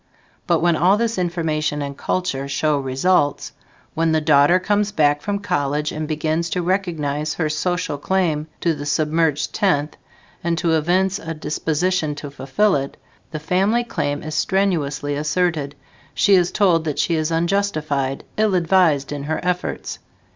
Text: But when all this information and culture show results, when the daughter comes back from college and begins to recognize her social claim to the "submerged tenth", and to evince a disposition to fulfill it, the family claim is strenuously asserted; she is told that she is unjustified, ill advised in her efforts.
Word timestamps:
But 0.47 0.61
when 0.61 0.75
all 0.75 0.97
this 0.97 1.19
information 1.19 1.83
and 1.83 1.95
culture 1.95 2.47
show 2.47 2.79
results, 2.79 3.51
when 3.93 4.13
the 4.13 4.19
daughter 4.19 4.57
comes 4.59 4.91
back 4.91 5.21
from 5.21 5.37
college 5.37 5.91
and 5.91 6.07
begins 6.07 6.49
to 6.49 6.63
recognize 6.63 7.35
her 7.35 7.49
social 7.49 7.99
claim 7.99 8.47
to 8.61 8.73
the 8.73 8.87
"submerged 8.87 9.53
tenth", 9.53 9.95
and 10.43 10.57
to 10.57 10.71
evince 10.71 11.19
a 11.19 11.35
disposition 11.35 12.15
to 12.15 12.31
fulfill 12.31 12.75
it, 12.75 12.97
the 13.29 13.37
family 13.37 13.83
claim 13.83 14.23
is 14.23 14.33
strenuously 14.33 15.13
asserted; 15.15 15.75
she 16.15 16.33
is 16.33 16.51
told 16.51 16.83
that 16.85 16.97
she 16.97 17.13
is 17.13 17.29
unjustified, 17.29 18.23
ill 18.37 18.55
advised 18.55 19.11
in 19.11 19.25
her 19.25 19.39
efforts. 19.45 19.99